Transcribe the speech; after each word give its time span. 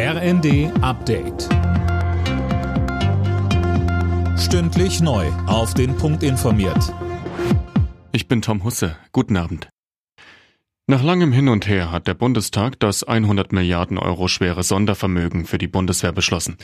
RND 0.00 0.70
Update. 0.80 1.48
Stündlich 4.38 5.00
neu. 5.00 5.26
Auf 5.48 5.74
den 5.74 5.96
Punkt 5.96 6.22
informiert. 6.22 6.94
Ich 8.12 8.28
bin 8.28 8.40
Tom 8.40 8.62
Husse. 8.62 8.96
Guten 9.10 9.36
Abend. 9.36 9.68
Nach 10.86 11.02
langem 11.02 11.32
Hin 11.32 11.48
und 11.48 11.66
Her 11.66 11.90
hat 11.90 12.06
der 12.06 12.14
Bundestag 12.14 12.78
das 12.78 13.02
100 13.02 13.52
Milliarden 13.52 13.98
Euro 13.98 14.28
schwere 14.28 14.62
Sondervermögen 14.62 15.46
für 15.46 15.58
die 15.58 15.66
Bundeswehr 15.66 16.12
beschlossen. 16.12 16.58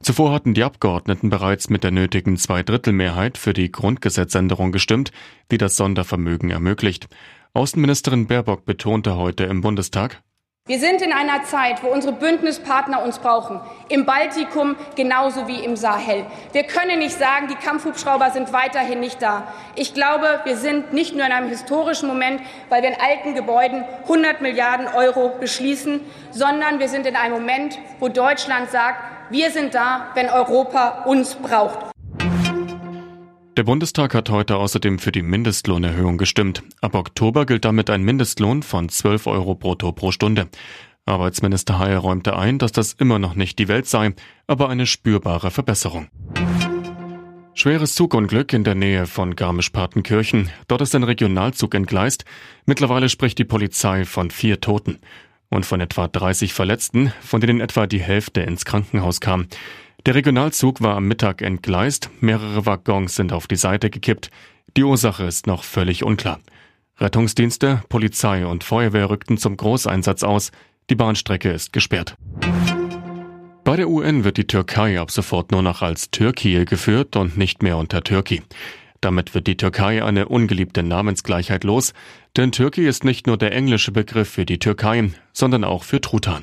Zuvor 0.00 0.32
hatten 0.32 0.54
die 0.54 0.64
Abgeordneten 0.64 1.28
bereits 1.28 1.68
mit 1.68 1.84
der 1.84 1.90
nötigen 1.90 2.38
Zweidrittelmehrheit 2.38 3.36
für 3.36 3.52
die 3.52 3.70
Grundgesetzänderung 3.70 4.72
gestimmt, 4.72 5.12
die 5.50 5.58
das 5.58 5.76
Sondervermögen 5.76 6.48
ermöglicht. 6.48 7.06
Außenministerin 7.52 8.28
Baerbock 8.28 8.64
betonte 8.64 9.16
heute 9.16 9.44
im 9.44 9.60
Bundestag, 9.60 10.22
wir 10.68 10.78
sind 10.78 11.00
in 11.00 11.14
einer 11.14 11.44
Zeit, 11.44 11.82
wo 11.82 11.88
unsere 11.88 12.12
Bündnispartner 12.12 13.02
uns 13.02 13.18
brauchen, 13.20 13.58
im 13.88 14.04
Baltikum 14.04 14.76
genauso 14.96 15.48
wie 15.48 15.64
im 15.64 15.76
Sahel. 15.76 16.26
Wir 16.52 16.64
können 16.64 16.98
nicht 16.98 17.18
sagen, 17.18 17.48
die 17.48 17.54
Kampfhubschrauber 17.54 18.30
sind 18.32 18.52
weiterhin 18.52 19.00
nicht 19.00 19.22
da. 19.22 19.44
Ich 19.76 19.94
glaube, 19.94 20.40
wir 20.44 20.58
sind 20.58 20.92
nicht 20.92 21.16
nur 21.16 21.24
in 21.24 21.32
einem 21.32 21.48
historischen 21.48 22.06
Moment, 22.06 22.42
weil 22.68 22.82
wir 22.82 22.90
in 22.90 23.00
alten 23.00 23.34
Gebäuden 23.34 23.82
100 24.02 24.42
Milliarden 24.42 24.88
Euro 24.88 25.30
beschließen, 25.40 26.02
sondern 26.32 26.80
wir 26.80 26.90
sind 26.90 27.06
in 27.06 27.16
einem 27.16 27.32
Moment, 27.32 27.78
wo 27.98 28.08
Deutschland 28.08 28.70
sagt, 28.70 29.00
wir 29.30 29.50
sind 29.50 29.74
da, 29.74 30.08
wenn 30.12 30.28
Europa 30.28 31.04
uns 31.06 31.34
braucht. 31.34 31.87
Der 33.58 33.64
Bundestag 33.64 34.14
hat 34.14 34.30
heute 34.30 34.54
außerdem 34.54 35.00
für 35.00 35.10
die 35.10 35.20
Mindestlohnerhöhung 35.20 36.16
gestimmt. 36.16 36.62
Ab 36.80 36.94
Oktober 36.94 37.44
gilt 37.44 37.64
damit 37.64 37.90
ein 37.90 38.04
Mindestlohn 38.04 38.62
von 38.62 38.88
12 38.88 39.26
Euro 39.26 39.56
brutto 39.56 39.90
pro 39.90 40.12
Stunde. 40.12 40.46
Arbeitsminister 41.06 41.76
Heil 41.80 41.96
räumte 41.96 42.36
ein, 42.36 42.60
dass 42.60 42.70
das 42.70 42.92
immer 42.92 43.18
noch 43.18 43.34
nicht 43.34 43.58
die 43.58 43.66
Welt 43.66 43.88
sei, 43.88 44.14
aber 44.46 44.68
eine 44.68 44.86
spürbare 44.86 45.50
Verbesserung. 45.50 46.06
Schweres 47.52 47.96
Zugunglück 47.96 48.52
in 48.52 48.62
der 48.62 48.76
Nähe 48.76 49.06
von 49.06 49.34
Garmisch-Partenkirchen. 49.34 50.50
Dort 50.68 50.82
ist 50.82 50.94
ein 50.94 51.02
Regionalzug 51.02 51.74
entgleist. 51.74 52.24
Mittlerweile 52.64 53.08
spricht 53.08 53.38
die 53.38 53.44
Polizei 53.44 54.04
von 54.04 54.30
vier 54.30 54.60
Toten 54.60 55.00
und 55.50 55.66
von 55.66 55.80
etwa 55.80 56.06
30 56.06 56.52
Verletzten, 56.52 57.12
von 57.22 57.40
denen 57.40 57.60
etwa 57.60 57.88
die 57.88 58.00
Hälfte 58.00 58.40
ins 58.40 58.64
Krankenhaus 58.64 59.20
kam. 59.20 59.48
Der 60.06 60.14
Regionalzug 60.14 60.80
war 60.80 60.96
am 60.96 61.06
Mittag 61.06 61.42
entgleist, 61.42 62.10
mehrere 62.20 62.64
Waggons 62.64 63.16
sind 63.16 63.32
auf 63.32 63.46
die 63.46 63.56
Seite 63.56 63.90
gekippt. 63.90 64.30
Die 64.76 64.84
Ursache 64.84 65.24
ist 65.24 65.46
noch 65.46 65.64
völlig 65.64 66.04
unklar. 66.04 66.38
Rettungsdienste, 66.98 67.82
Polizei 67.88 68.46
und 68.46 68.64
Feuerwehr 68.64 69.10
rückten 69.10 69.38
zum 69.38 69.56
Großeinsatz 69.56 70.22
aus. 70.22 70.50
Die 70.88 70.94
Bahnstrecke 70.94 71.50
ist 71.50 71.72
gesperrt. 71.72 72.16
Bei 73.64 73.76
der 73.76 73.90
UN 73.90 74.24
wird 74.24 74.38
die 74.38 74.46
Türkei 74.46 74.98
ab 74.98 75.10
sofort 75.10 75.52
nur 75.52 75.62
noch 75.62 75.82
als 75.82 76.10
Türkei 76.10 76.64
geführt 76.64 77.16
und 77.16 77.36
nicht 77.36 77.62
mehr 77.62 77.76
unter 77.76 78.02
Türkei. 78.02 78.42
Damit 79.00 79.34
wird 79.34 79.46
die 79.46 79.56
Türkei 79.56 80.02
eine 80.02 80.28
ungeliebte 80.28 80.82
Namensgleichheit 80.82 81.64
los, 81.64 81.92
denn 82.36 82.50
Türkei 82.50 82.82
ist 82.82 83.04
nicht 83.04 83.26
nur 83.26 83.36
der 83.36 83.52
englische 83.52 83.92
Begriff 83.92 84.30
für 84.30 84.46
die 84.46 84.58
Türkei, 84.58 85.10
sondern 85.32 85.64
auch 85.64 85.84
für 85.84 86.00
Truthahn. 86.00 86.42